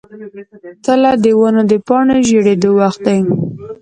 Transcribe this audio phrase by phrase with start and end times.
[0.85, 3.19] تله د ونو د پاڼو ژیړیدو وخت دی.